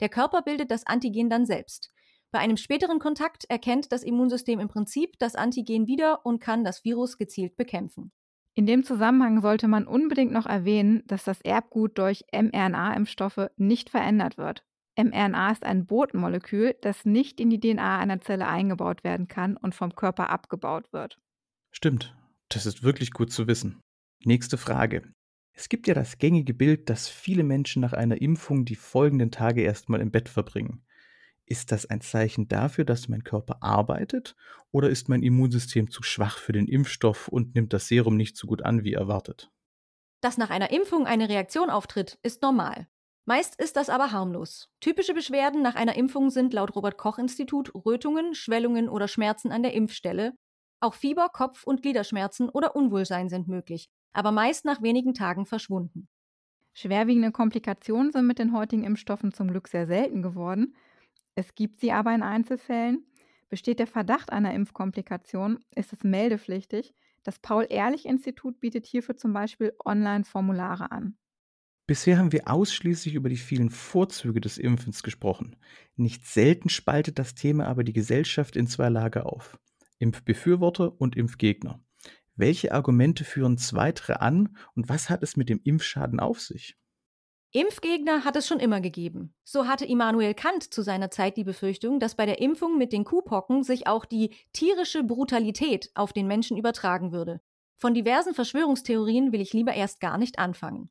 Der 0.00 0.08
Körper 0.08 0.40
bildet 0.40 0.70
das 0.70 0.86
Antigen 0.86 1.28
dann 1.28 1.44
selbst. 1.44 1.92
Bei 2.30 2.38
einem 2.38 2.56
späteren 2.56 2.98
Kontakt 2.98 3.44
erkennt 3.50 3.92
das 3.92 4.04
Immunsystem 4.04 4.58
im 4.58 4.68
Prinzip 4.68 5.18
das 5.18 5.34
Antigen 5.34 5.86
wieder 5.86 6.24
und 6.24 6.40
kann 6.40 6.64
das 6.64 6.82
Virus 6.82 7.18
gezielt 7.18 7.58
bekämpfen. 7.58 8.10
In 8.56 8.64
dem 8.64 8.84
Zusammenhang 8.84 9.42
sollte 9.42 9.68
man 9.68 9.86
unbedingt 9.86 10.32
noch 10.32 10.46
erwähnen, 10.46 11.02
dass 11.06 11.24
das 11.24 11.42
Erbgut 11.42 11.98
durch 11.98 12.24
mRNA-Impfstoffe 12.32 13.50
nicht 13.58 13.90
verändert 13.90 14.38
wird. 14.38 14.64
mRNA 14.98 15.52
ist 15.52 15.66
ein 15.66 15.84
Botenmolekül, 15.84 16.74
das 16.80 17.04
nicht 17.04 17.38
in 17.38 17.50
die 17.50 17.60
DNA 17.60 17.98
einer 17.98 18.22
Zelle 18.22 18.46
eingebaut 18.46 19.04
werden 19.04 19.28
kann 19.28 19.58
und 19.58 19.74
vom 19.74 19.94
Körper 19.94 20.30
abgebaut 20.30 20.90
wird. 20.94 21.20
Stimmt. 21.70 22.16
Das 22.48 22.64
ist 22.64 22.82
wirklich 22.82 23.10
gut 23.10 23.30
zu 23.30 23.46
wissen. 23.46 23.78
Nächste 24.24 24.56
Frage. 24.56 25.02
Es 25.52 25.68
gibt 25.68 25.86
ja 25.86 25.92
das 25.92 26.16
gängige 26.16 26.54
Bild, 26.54 26.88
dass 26.88 27.10
viele 27.10 27.44
Menschen 27.44 27.82
nach 27.82 27.92
einer 27.92 28.22
Impfung 28.22 28.64
die 28.64 28.74
folgenden 28.74 29.30
Tage 29.30 29.60
erstmal 29.60 30.00
im 30.00 30.10
Bett 30.10 30.30
verbringen. 30.30 30.82
Ist 31.46 31.70
das 31.70 31.86
ein 31.86 32.00
Zeichen 32.00 32.48
dafür, 32.48 32.84
dass 32.84 33.08
mein 33.08 33.22
Körper 33.22 33.62
arbeitet 33.62 34.34
oder 34.72 34.90
ist 34.90 35.08
mein 35.08 35.22
Immunsystem 35.22 35.90
zu 35.90 36.02
schwach 36.02 36.38
für 36.38 36.52
den 36.52 36.66
Impfstoff 36.66 37.28
und 37.28 37.54
nimmt 37.54 37.72
das 37.72 37.86
Serum 37.86 38.16
nicht 38.16 38.36
so 38.36 38.48
gut 38.48 38.62
an 38.62 38.82
wie 38.82 38.94
erwartet? 38.94 39.50
Dass 40.20 40.38
nach 40.38 40.50
einer 40.50 40.72
Impfung 40.72 41.06
eine 41.06 41.28
Reaktion 41.28 41.70
auftritt, 41.70 42.18
ist 42.24 42.42
normal. 42.42 42.88
Meist 43.26 43.60
ist 43.60 43.76
das 43.76 43.90
aber 43.90 44.10
harmlos. 44.10 44.70
Typische 44.80 45.14
Beschwerden 45.14 45.62
nach 45.62 45.76
einer 45.76 45.96
Impfung 45.96 46.30
sind 46.30 46.52
laut 46.52 46.74
Robert 46.74 46.98
Koch 46.98 47.18
Institut 47.18 47.72
Rötungen, 47.74 48.34
Schwellungen 48.34 48.88
oder 48.88 49.06
Schmerzen 49.06 49.52
an 49.52 49.62
der 49.62 49.72
Impfstelle. 49.72 50.32
Auch 50.80 50.94
Fieber, 50.94 51.28
Kopf- 51.28 51.64
und 51.64 51.82
Gliederschmerzen 51.82 52.48
oder 52.48 52.74
Unwohlsein 52.74 53.28
sind 53.28 53.46
möglich, 53.46 53.88
aber 54.12 54.32
meist 54.32 54.64
nach 54.64 54.82
wenigen 54.82 55.14
Tagen 55.14 55.46
verschwunden. 55.46 56.08
Schwerwiegende 56.74 57.32
Komplikationen 57.32 58.12
sind 58.12 58.26
mit 58.26 58.38
den 58.38 58.52
heutigen 58.52 58.84
Impfstoffen 58.84 59.32
zum 59.32 59.48
Glück 59.48 59.68
sehr 59.68 59.86
selten 59.86 60.22
geworden. 60.22 60.76
Es 61.36 61.54
gibt 61.54 61.80
sie 61.80 61.92
aber 61.92 62.14
in 62.14 62.22
Einzelfällen. 62.22 63.04
Besteht 63.48 63.78
der 63.78 63.86
Verdacht 63.86 64.32
einer 64.32 64.54
Impfkomplikation, 64.54 65.60
ist 65.74 65.92
es 65.92 66.02
meldepflichtig. 66.02 66.94
Das 67.22 67.38
Paul-Ehrlich-Institut 67.38 68.58
bietet 68.58 68.86
hierfür 68.86 69.16
zum 69.16 69.32
Beispiel 69.32 69.72
Online-Formulare 69.84 70.90
an. 70.90 71.16
Bisher 71.86 72.18
haben 72.18 72.32
wir 72.32 72.50
ausschließlich 72.50 73.14
über 73.14 73.28
die 73.28 73.36
vielen 73.36 73.70
Vorzüge 73.70 74.40
des 74.40 74.58
Impfens 74.58 75.04
gesprochen. 75.04 75.56
Nicht 75.94 76.24
selten 76.26 76.68
spaltet 76.68 77.18
das 77.18 77.34
Thema 77.34 77.66
aber 77.66 77.84
die 77.84 77.92
Gesellschaft 77.92 78.56
in 78.56 78.66
zwei 78.66 78.88
Lager 78.88 79.26
auf. 79.26 79.58
Impfbefürworter 79.98 81.00
und 81.00 81.16
Impfgegner. 81.16 81.80
Welche 82.34 82.72
Argumente 82.72 83.24
führen 83.24 83.56
Zweitere 83.56 84.20
an 84.20 84.56
und 84.74 84.88
was 84.88 85.10
hat 85.10 85.22
es 85.22 85.36
mit 85.36 85.48
dem 85.48 85.60
Impfschaden 85.62 86.18
auf 86.18 86.40
sich? 86.40 86.76
Impfgegner 87.56 88.26
hat 88.26 88.36
es 88.36 88.46
schon 88.46 88.60
immer 88.60 88.82
gegeben. 88.82 89.32
So 89.42 89.66
hatte 89.66 89.86
Immanuel 89.86 90.34
Kant 90.34 90.74
zu 90.74 90.82
seiner 90.82 91.10
Zeit 91.10 91.38
die 91.38 91.44
Befürchtung, 91.44 91.98
dass 92.00 92.14
bei 92.14 92.26
der 92.26 92.38
Impfung 92.38 92.76
mit 92.76 92.92
den 92.92 93.04
Kuhpocken 93.04 93.62
sich 93.62 93.86
auch 93.86 94.04
die 94.04 94.34
tierische 94.52 95.02
Brutalität 95.02 95.90
auf 95.94 96.12
den 96.12 96.26
Menschen 96.26 96.58
übertragen 96.58 97.12
würde. 97.12 97.40
Von 97.74 97.94
diversen 97.94 98.34
Verschwörungstheorien 98.34 99.32
will 99.32 99.40
ich 99.40 99.54
lieber 99.54 99.72
erst 99.72 100.00
gar 100.00 100.18
nicht 100.18 100.38
anfangen. 100.38 100.90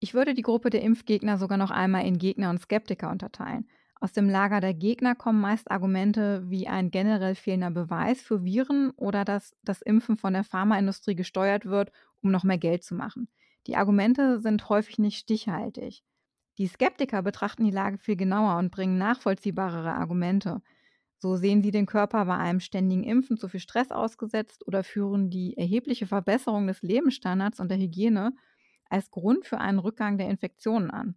Ich 0.00 0.12
würde 0.12 0.34
die 0.34 0.42
Gruppe 0.42 0.70
der 0.70 0.82
Impfgegner 0.82 1.38
sogar 1.38 1.56
noch 1.56 1.70
einmal 1.70 2.04
in 2.04 2.18
Gegner 2.18 2.50
und 2.50 2.60
Skeptiker 2.60 3.08
unterteilen. 3.12 3.68
Aus 4.00 4.12
dem 4.12 4.28
Lager 4.28 4.60
der 4.60 4.74
Gegner 4.74 5.14
kommen 5.14 5.40
meist 5.40 5.70
Argumente 5.70 6.42
wie 6.50 6.66
ein 6.66 6.90
generell 6.90 7.36
fehlender 7.36 7.70
Beweis 7.70 8.20
für 8.20 8.42
Viren 8.42 8.90
oder 8.96 9.24
dass 9.24 9.54
das 9.62 9.82
Impfen 9.82 10.16
von 10.16 10.32
der 10.32 10.42
Pharmaindustrie 10.42 11.14
gesteuert 11.14 11.64
wird, 11.64 11.92
um 12.22 12.32
noch 12.32 12.42
mehr 12.42 12.58
Geld 12.58 12.82
zu 12.82 12.96
machen. 12.96 13.28
Die 13.66 13.76
Argumente 13.76 14.40
sind 14.40 14.68
häufig 14.68 14.98
nicht 14.98 15.18
stichhaltig. 15.18 16.04
Die 16.58 16.66
Skeptiker 16.66 17.22
betrachten 17.22 17.64
die 17.64 17.70
Lage 17.70 17.98
viel 17.98 18.16
genauer 18.16 18.58
und 18.58 18.70
bringen 18.70 18.96
nachvollziehbarere 18.98 19.92
Argumente. 19.92 20.62
So 21.18 21.36
sehen 21.36 21.62
sie 21.62 21.70
den 21.70 21.86
Körper 21.86 22.24
bei 22.26 22.36
einem 22.36 22.60
ständigen 22.60 23.04
Impfen 23.04 23.36
zu 23.36 23.48
viel 23.48 23.60
Stress 23.60 23.90
ausgesetzt 23.90 24.66
oder 24.66 24.84
führen 24.84 25.30
die 25.30 25.56
erhebliche 25.56 26.06
Verbesserung 26.06 26.66
des 26.66 26.82
Lebensstandards 26.82 27.60
und 27.60 27.70
der 27.70 27.78
Hygiene 27.78 28.32
als 28.88 29.10
Grund 29.10 29.46
für 29.46 29.58
einen 29.58 29.78
Rückgang 29.78 30.18
der 30.18 30.28
Infektionen 30.28 30.90
an. 30.90 31.16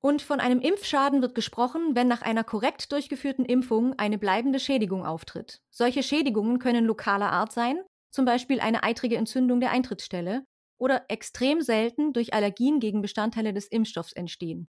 Und 0.00 0.22
von 0.22 0.40
einem 0.40 0.60
Impfschaden 0.60 1.22
wird 1.22 1.34
gesprochen, 1.34 1.94
wenn 1.94 2.06
nach 2.06 2.22
einer 2.22 2.44
korrekt 2.44 2.92
durchgeführten 2.92 3.44
Impfung 3.44 3.98
eine 3.98 4.18
bleibende 4.18 4.60
Schädigung 4.60 5.04
auftritt. 5.04 5.62
Solche 5.70 6.02
Schädigungen 6.02 6.58
können 6.58 6.84
lokaler 6.84 7.32
Art 7.32 7.52
sein, 7.52 7.78
zum 8.10 8.24
Beispiel 8.24 8.60
eine 8.60 8.82
eitrige 8.82 9.16
Entzündung 9.16 9.58
der 9.58 9.70
Eintrittsstelle, 9.70 10.44
oder 10.78 11.04
extrem 11.08 11.60
selten 11.60 12.12
durch 12.12 12.34
Allergien 12.34 12.80
gegen 12.80 13.02
Bestandteile 13.02 13.52
des 13.52 13.66
Impfstoffs 13.66 14.12
entstehen. 14.12 14.68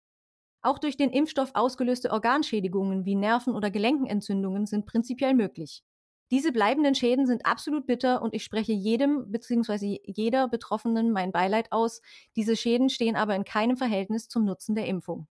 Auch 0.63 0.79
durch 0.79 0.97
den 0.97 1.11
Impfstoff 1.11 1.51
ausgelöste 1.55 2.11
Organschädigungen 2.11 3.05
wie 3.05 3.17
Nerven- 3.17 3.55
oder 3.55 3.71
Gelenkenentzündungen 3.71 4.67
sind 4.67 4.87
prinzipiell 4.87 5.35
möglich. 5.35 5.83
Diese 6.31 6.53
bleibenden 6.53 6.95
Schäden 6.95 7.27
sind 7.27 7.45
absolut 7.45 7.87
bitter 7.87 8.23
und 8.23 8.35
ich 8.35 8.45
spreche 8.45 8.73
jedem 8.73 9.31
bzw. 9.31 10.01
jeder 10.07 10.49
Betroffenen 10.49 11.13
mein 11.13 11.33
Beileid 11.33 11.71
aus. 11.71 12.01
Diese 12.35 12.57
Schäden 12.57 12.89
stehen 12.89 13.15
aber 13.15 13.37
in 13.37 13.45
keinem 13.45 13.77
Verhältnis 13.77 14.29
zum 14.29 14.45
Nutzen 14.45 14.75
der 14.75 14.87
Impfung. 14.87 15.29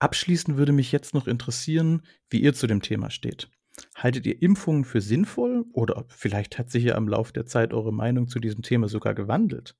Abschließend 0.00 0.56
würde 0.56 0.72
mich 0.72 0.90
jetzt 0.92 1.14
noch 1.14 1.28
interessieren, 1.28 2.02
wie 2.28 2.42
ihr 2.42 2.52
zu 2.52 2.66
dem 2.66 2.82
Thema 2.82 3.10
steht. 3.10 3.48
Haltet 3.94 4.26
ihr 4.26 4.42
Impfungen 4.42 4.84
für 4.84 5.00
sinnvoll 5.00 5.66
oder 5.72 6.04
vielleicht 6.08 6.58
hat 6.58 6.70
sich 6.70 6.84
ja 6.84 6.96
im 6.96 7.08
Laufe 7.08 7.32
der 7.32 7.46
Zeit 7.46 7.72
eure 7.72 7.92
Meinung 7.92 8.28
zu 8.28 8.40
diesem 8.40 8.62
Thema 8.62 8.88
sogar 8.88 9.14
gewandelt? 9.14 9.76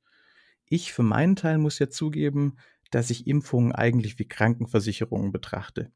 Ich 0.66 0.92
für 0.92 1.02
meinen 1.02 1.36
Teil 1.36 1.58
muss 1.58 1.78
ja 1.78 1.88
zugeben, 1.88 2.56
dass 2.90 3.10
ich 3.10 3.26
Impfungen 3.26 3.72
eigentlich 3.72 4.18
wie 4.18 4.28
Krankenversicherungen 4.28 5.32
betrachte. 5.32 5.92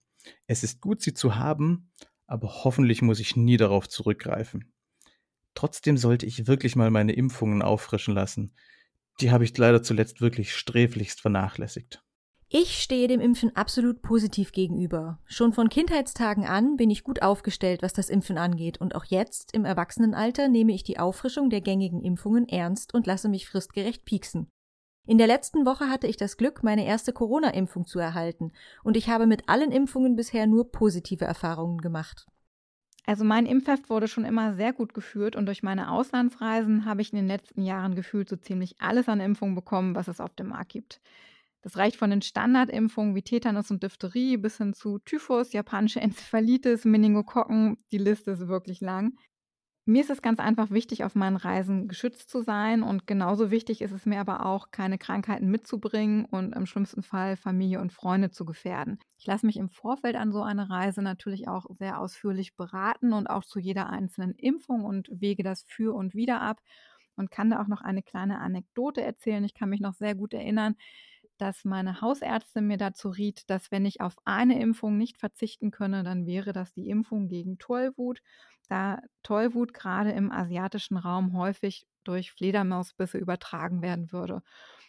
Es 0.46 0.62
ist 0.62 0.80
gut, 0.80 1.00
sie 1.00 1.14
zu 1.14 1.36
haben, 1.36 1.90
aber 2.26 2.64
hoffentlich 2.64 3.02
muss 3.02 3.20
ich 3.20 3.36
nie 3.36 3.56
darauf 3.56 3.88
zurückgreifen. 3.88 4.72
Trotzdem 5.54 5.96
sollte 5.96 6.26
ich 6.26 6.46
wirklich 6.46 6.76
mal 6.76 6.90
meine 6.90 7.12
Impfungen 7.12 7.62
auffrischen 7.62 8.14
lassen. 8.14 8.54
Die 9.20 9.30
habe 9.30 9.44
ich 9.44 9.56
leider 9.56 9.82
zuletzt 9.82 10.20
wirklich 10.20 10.54
sträflichst 10.54 11.20
vernachlässigt. 11.20 12.04
Ich 12.50 12.80
stehe 12.80 13.08
dem 13.08 13.20
Impfen 13.20 13.54
absolut 13.56 14.00
positiv 14.00 14.52
gegenüber. 14.52 15.18
Schon 15.26 15.52
von 15.52 15.68
Kindheitstagen 15.68 16.46
an 16.46 16.76
bin 16.76 16.88
ich 16.88 17.04
gut 17.04 17.20
aufgestellt, 17.20 17.82
was 17.82 17.92
das 17.92 18.08
Impfen 18.08 18.38
angeht, 18.38 18.80
und 18.80 18.94
auch 18.94 19.04
jetzt 19.04 19.52
im 19.52 19.66
Erwachsenenalter 19.66 20.48
nehme 20.48 20.72
ich 20.72 20.82
die 20.82 20.98
Auffrischung 20.98 21.50
der 21.50 21.60
gängigen 21.60 22.02
Impfungen 22.02 22.48
ernst 22.48 22.94
und 22.94 23.06
lasse 23.06 23.28
mich 23.28 23.46
fristgerecht 23.46 24.06
pieksen. 24.06 24.50
In 25.08 25.16
der 25.16 25.26
letzten 25.26 25.64
Woche 25.64 25.88
hatte 25.88 26.06
ich 26.06 26.18
das 26.18 26.36
Glück, 26.36 26.62
meine 26.62 26.84
erste 26.84 27.14
Corona-Impfung 27.14 27.86
zu 27.86 27.98
erhalten, 27.98 28.52
und 28.84 28.94
ich 28.94 29.08
habe 29.08 29.26
mit 29.26 29.48
allen 29.48 29.72
Impfungen 29.72 30.16
bisher 30.16 30.46
nur 30.46 30.70
positive 30.70 31.24
Erfahrungen 31.24 31.78
gemacht. 31.78 32.26
Also 33.06 33.24
mein 33.24 33.46
Impfheft 33.46 33.88
wurde 33.88 34.06
schon 34.06 34.26
immer 34.26 34.54
sehr 34.54 34.74
gut 34.74 34.92
geführt 34.92 35.34
und 35.34 35.46
durch 35.46 35.62
meine 35.62 35.90
Auslandsreisen 35.92 36.84
habe 36.84 37.00
ich 37.00 37.10
in 37.10 37.16
den 37.16 37.26
letzten 37.26 37.62
Jahren 37.62 37.94
gefühlt 37.94 38.28
so 38.28 38.36
ziemlich 38.36 38.74
alles 38.80 39.08
an 39.08 39.20
Impfungen 39.20 39.54
bekommen, 39.54 39.94
was 39.94 40.08
es 40.08 40.20
auf 40.20 40.34
dem 40.34 40.48
Markt 40.48 40.72
gibt. 40.72 41.00
Das 41.62 41.78
reicht 41.78 41.96
von 41.96 42.10
den 42.10 42.20
Standardimpfungen 42.20 43.14
wie 43.14 43.22
Tetanus 43.22 43.70
und 43.70 43.82
Diphtherie 43.82 44.36
bis 44.36 44.58
hin 44.58 44.74
zu 44.74 44.98
Typhus, 44.98 45.54
japanische 45.54 46.02
Enzephalitis, 46.02 46.84
Meningokokken. 46.84 47.78
Die 47.92 47.98
Liste 47.98 48.32
ist 48.32 48.46
wirklich 48.46 48.82
lang. 48.82 49.14
Mir 49.90 50.02
ist 50.02 50.10
es 50.10 50.20
ganz 50.20 50.38
einfach 50.38 50.70
wichtig, 50.70 51.02
auf 51.04 51.14
meinen 51.14 51.36
Reisen 51.38 51.88
geschützt 51.88 52.28
zu 52.28 52.42
sein 52.42 52.82
und 52.82 53.06
genauso 53.06 53.50
wichtig 53.50 53.80
ist 53.80 53.92
es 53.92 54.04
mir 54.04 54.20
aber 54.20 54.44
auch, 54.44 54.70
keine 54.70 54.98
Krankheiten 54.98 55.48
mitzubringen 55.50 56.26
und 56.26 56.54
im 56.54 56.66
schlimmsten 56.66 57.02
Fall 57.02 57.38
Familie 57.38 57.80
und 57.80 57.90
Freunde 57.90 58.30
zu 58.30 58.44
gefährden. 58.44 58.98
Ich 59.16 59.24
lasse 59.26 59.46
mich 59.46 59.56
im 59.56 59.70
Vorfeld 59.70 60.14
an 60.16 60.30
so 60.30 60.42
eine 60.42 60.68
Reise 60.68 61.00
natürlich 61.00 61.48
auch 61.48 61.64
sehr 61.70 61.98
ausführlich 62.00 62.54
beraten 62.54 63.14
und 63.14 63.28
auch 63.28 63.44
zu 63.46 63.58
jeder 63.58 63.88
einzelnen 63.88 64.34
Impfung 64.34 64.84
und 64.84 65.08
wege 65.10 65.42
das 65.42 65.62
für 65.66 65.94
und 65.94 66.14
wieder 66.14 66.42
ab 66.42 66.60
und 67.16 67.30
kann 67.30 67.48
da 67.48 67.62
auch 67.62 67.66
noch 67.66 67.80
eine 67.80 68.02
kleine 68.02 68.40
Anekdote 68.40 69.00
erzählen. 69.00 69.42
Ich 69.44 69.54
kann 69.54 69.70
mich 69.70 69.80
noch 69.80 69.94
sehr 69.94 70.14
gut 70.14 70.34
erinnern, 70.34 70.74
dass 71.38 71.64
meine 71.64 72.00
Hausärztin 72.00 72.66
mir 72.66 72.76
dazu 72.76 73.08
riet, 73.08 73.48
dass 73.48 73.70
wenn 73.70 73.86
ich 73.86 74.00
auf 74.00 74.16
eine 74.24 74.60
Impfung 74.60 74.98
nicht 74.98 75.18
verzichten 75.18 75.70
könne, 75.70 76.02
dann 76.02 76.26
wäre 76.26 76.52
das 76.52 76.74
die 76.74 76.88
Impfung 76.90 77.28
gegen 77.28 77.58
Tollwut 77.58 78.20
da 78.68 79.00
Tollwut 79.22 79.74
gerade 79.74 80.12
im 80.12 80.30
asiatischen 80.32 80.96
Raum 80.96 81.32
häufig 81.36 81.86
durch 82.04 82.32
Fledermausbisse 82.32 83.18
übertragen 83.18 83.82
werden 83.82 84.12
würde. 84.12 84.42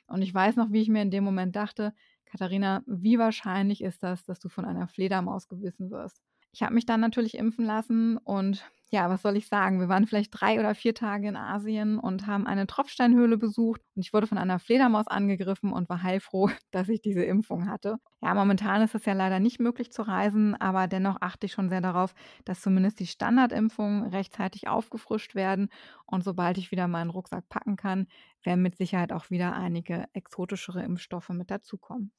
Und 0.07 0.21
ich 0.21 0.33
weiß 0.33 0.55
noch, 0.57 0.71
wie 0.71 0.81
ich 0.81 0.89
mir 0.89 1.01
in 1.01 1.11
dem 1.11 1.23
Moment 1.23 1.55
dachte, 1.55 1.93
Katharina, 2.25 2.83
wie 2.87 3.19
wahrscheinlich 3.19 3.81
ist 3.83 4.03
das, 4.03 4.23
dass 4.25 4.39
du 4.39 4.49
von 4.49 4.65
einer 4.65 4.87
Fledermaus 4.87 5.47
gewissen 5.47 5.91
wirst? 5.91 6.21
Ich 6.59 6.63
habe 6.63 6.73
mich 6.73 6.85
dann 6.85 6.99
natürlich 6.99 7.37
impfen 7.37 7.63
lassen 7.63 8.17
und 8.17 8.65
ja, 8.91 9.09
was 9.09 9.21
soll 9.21 9.37
ich 9.37 9.47
sagen? 9.47 9.79
Wir 9.79 9.87
waren 9.87 10.05
vielleicht 10.07 10.31
drei 10.33 10.59
oder 10.59 10.75
vier 10.75 10.93
Tage 10.93 11.29
in 11.29 11.37
Asien 11.37 11.97
und 11.97 12.27
haben 12.27 12.45
eine 12.47 12.67
Tropfsteinhöhle 12.67 13.37
besucht 13.37 13.79
und 13.95 14.01
ich 14.01 14.11
wurde 14.11 14.27
von 14.27 14.37
einer 14.37 14.59
Fledermaus 14.59 15.07
angegriffen 15.07 15.71
und 15.71 15.87
war 15.87 16.03
heilfroh, 16.03 16.49
dass 16.71 16.89
ich 16.89 16.99
diese 17.01 17.23
Impfung 17.23 17.69
hatte. 17.69 17.95
Ja, 18.21 18.33
momentan 18.33 18.81
ist 18.81 18.93
es 18.93 19.05
ja 19.05 19.13
leider 19.13 19.39
nicht 19.39 19.61
möglich 19.61 19.93
zu 19.93 20.01
reisen, 20.01 20.53
aber 20.53 20.87
dennoch 20.87 21.15
achte 21.21 21.45
ich 21.45 21.53
schon 21.53 21.69
sehr 21.69 21.79
darauf, 21.79 22.13
dass 22.43 22.59
zumindest 22.59 22.99
die 22.99 23.07
Standardimpfungen 23.07 24.09
rechtzeitig 24.09 24.67
aufgefrischt 24.67 25.35
werden 25.35 25.69
und 26.07 26.25
sobald 26.25 26.57
ich 26.57 26.71
wieder 26.71 26.89
meinen 26.89 27.09
Rucksack 27.09 27.47
packen 27.47 27.77
kann, 27.77 28.07
werden 28.43 28.61
mit 28.61 28.75
Sicherheit 28.75 29.13
auch 29.13 29.29
wieder 29.29 29.53
einige 29.55 30.07
exotischere 30.11 30.83
Impfstoffe 30.83 31.29
mit 31.29 31.49
dazukommen. 31.51 32.11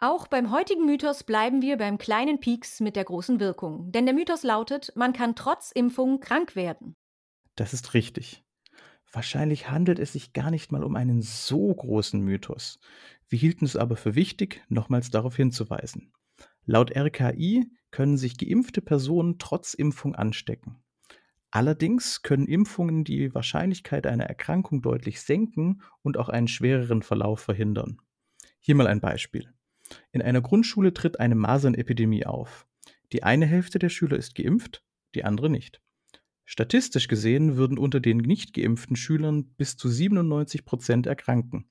Auch 0.00 0.28
beim 0.28 0.52
heutigen 0.52 0.86
Mythos 0.86 1.24
bleiben 1.24 1.60
wir 1.60 1.76
beim 1.76 1.98
kleinen 1.98 2.38
Pieks 2.38 2.78
mit 2.78 2.94
der 2.94 3.02
großen 3.02 3.40
Wirkung. 3.40 3.90
Denn 3.90 4.06
der 4.06 4.14
Mythos 4.14 4.44
lautet, 4.44 4.92
man 4.94 5.12
kann 5.12 5.34
trotz 5.34 5.72
Impfung 5.72 6.20
krank 6.20 6.54
werden. 6.54 6.94
Das 7.56 7.74
ist 7.74 7.94
richtig. 7.94 8.44
Wahrscheinlich 9.10 9.70
handelt 9.70 9.98
es 9.98 10.12
sich 10.12 10.32
gar 10.32 10.52
nicht 10.52 10.70
mal 10.70 10.84
um 10.84 10.94
einen 10.94 11.20
so 11.20 11.74
großen 11.74 12.20
Mythos. 12.20 12.78
Wir 13.28 13.40
hielten 13.40 13.64
es 13.64 13.74
aber 13.74 13.96
für 13.96 14.14
wichtig, 14.14 14.62
nochmals 14.68 15.10
darauf 15.10 15.34
hinzuweisen. 15.34 16.12
Laut 16.64 16.94
RKI 16.94 17.68
können 17.90 18.18
sich 18.18 18.38
geimpfte 18.38 18.80
Personen 18.80 19.38
trotz 19.40 19.74
Impfung 19.74 20.14
anstecken. 20.14 20.76
Allerdings 21.50 22.22
können 22.22 22.46
Impfungen 22.46 23.02
die 23.02 23.34
Wahrscheinlichkeit 23.34 24.06
einer 24.06 24.26
Erkrankung 24.26 24.80
deutlich 24.80 25.22
senken 25.22 25.82
und 26.02 26.18
auch 26.18 26.28
einen 26.28 26.46
schwereren 26.46 27.02
Verlauf 27.02 27.40
verhindern. 27.40 28.00
Hier 28.60 28.76
mal 28.76 28.86
ein 28.86 29.00
Beispiel. 29.00 29.52
In 30.12 30.22
einer 30.22 30.40
Grundschule 30.40 30.92
tritt 30.94 31.20
eine 31.20 31.34
Masernepidemie 31.34 32.26
auf. 32.26 32.66
Die 33.12 33.22
eine 33.22 33.46
Hälfte 33.46 33.78
der 33.78 33.88
Schüler 33.88 34.16
ist 34.16 34.34
geimpft, 34.34 34.82
die 35.14 35.24
andere 35.24 35.50
nicht. 35.50 35.80
Statistisch 36.44 37.08
gesehen 37.08 37.56
würden 37.56 37.76
unter 37.78 38.00
den 38.00 38.18
nicht 38.18 38.54
geimpften 38.54 38.96
Schülern 38.96 39.44
bis 39.56 39.76
zu 39.76 39.88
97 39.88 40.64
Prozent 40.64 41.06
erkranken. 41.06 41.68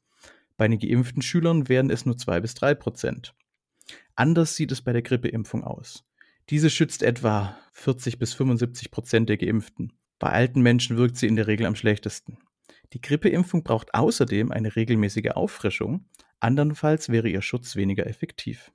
Bei 0.56 0.68
den 0.68 0.80
geimpften 0.80 1.22
Schülern 1.22 1.68
wären 1.68 1.90
es 1.90 2.06
nur 2.06 2.18
2 2.18 2.42
bis 2.42 2.54
3 2.56 2.76
Prozent. 2.76 3.36
Anders 4.16 4.56
sieht 4.56 4.72
es 4.72 4.82
bei 4.82 4.94
der 4.94 5.02
Grippeimpfung 5.02 5.64
aus. 5.64 6.04
Diese 6.50 6.70
schützt 6.70 7.04
etwa 7.04 7.58
40 7.74 8.20
bis 8.20 8.34
75 8.34 8.90
Prozent 8.90 9.30
der 9.30 9.38
Geimpften. 9.38 9.94
Bei 10.20 10.30
alten 10.30 10.62
Menschen 10.62 10.98
wirkt 10.98 11.18
sie 11.18 11.28
in 11.28 11.36
der 11.36 11.48
Regel 11.48 11.66
am 11.66 11.76
schlechtesten. 11.76 12.38
Die 12.94 13.02
Grippeimpfung 13.02 13.64
braucht 13.64 13.94
außerdem 13.94 14.52
eine 14.52 14.76
regelmäßige 14.76 15.32
Auffrischung, 15.32 16.06
andernfalls 16.40 17.10
wäre 17.10 17.30
ihr 17.30 17.42
Schutz 17.42 17.76
weniger 17.76 18.08
effektiv. 18.08 18.72